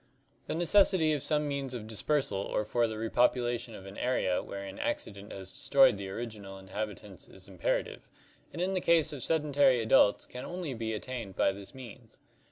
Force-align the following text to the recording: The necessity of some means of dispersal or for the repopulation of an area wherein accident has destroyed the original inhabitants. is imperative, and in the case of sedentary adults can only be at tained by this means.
The 0.47 0.55
necessity 0.55 1.13
of 1.13 1.21
some 1.21 1.47
means 1.47 1.75
of 1.75 1.85
dispersal 1.85 2.39
or 2.39 2.65
for 2.65 2.87
the 2.87 2.97
repopulation 2.97 3.75
of 3.75 3.85
an 3.85 3.99
area 3.99 4.41
wherein 4.41 4.79
accident 4.79 5.31
has 5.31 5.51
destroyed 5.51 5.99
the 5.99 6.09
original 6.09 6.57
inhabitants. 6.57 7.27
is 7.27 7.47
imperative, 7.47 8.09
and 8.51 8.59
in 8.59 8.73
the 8.73 8.81
case 8.81 9.13
of 9.13 9.21
sedentary 9.21 9.79
adults 9.79 10.25
can 10.25 10.43
only 10.43 10.73
be 10.73 10.95
at 10.95 11.03
tained 11.03 11.35
by 11.35 11.51
this 11.51 11.75
means. 11.75 12.19